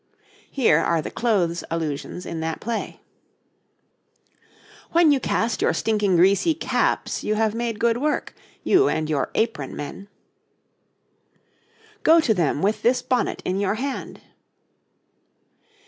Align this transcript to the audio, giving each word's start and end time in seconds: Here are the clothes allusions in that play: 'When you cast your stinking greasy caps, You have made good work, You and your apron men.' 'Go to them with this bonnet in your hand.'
Here 0.49 0.79
are 0.79 0.99
the 0.99 1.11
clothes 1.11 1.63
allusions 1.69 2.25
in 2.25 2.39
that 2.39 2.59
play: 2.59 3.01
'When 4.93 5.11
you 5.11 5.19
cast 5.19 5.61
your 5.61 5.73
stinking 5.75 6.15
greasy 6.15 6.55
caps, 6.55 7.23
You 7.23 7.35
have 7.35 7.53
made 7.53 7.77
good 7.79 7.97
work, 7.97 8.33
You 8.63 8.89
and 8.89 9.07
your 9.11 9.29
apron 9.35 9.75
men.' 9.75 10.07
'Go 12.01 12.19
to 12.19 12.33
them 12.33 12.63
with 12.63 12.81
this 12.81 13.03
bonnet 13.03 13.43
in 13.45 13.59
your 13.59 13.75
hand.' 13.75 14.21